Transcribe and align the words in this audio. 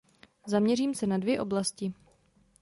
Zaměřím 0.47 0.93
se 0.95 1.07
na 1.07 1.17
dvě 1.17 1.41
oblasti. 1.41 1.93